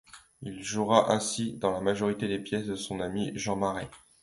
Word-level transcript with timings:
Il 0.41 0.63
jouera 0.63 1.11
ainsi 1.11 1.53
dans 1.59 1.69
la 1.69 1.79
majorité 1.79 2.27
des 2.27 2.39
pièces 2.39 2.65
de 2.65 2.73
son 2.73 3.01
ami 3.01 3.31
Jean 3.35 3.55
Marais. 3.55 3.87